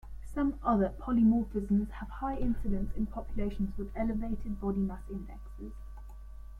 Some 0.33 0.57
other 0.63 0.95
polymorphisms 0.99 1.91
have 1.91 2.09
high 2.09 2.35
incidence 2.37 2.91
in 2.97 3.05
populations 3.05 3.77
with 3.77 3.91
elevated 3.95 4.59
body 4.59 4.79
mass 4.79 5.03
indexes. 5.07 5.73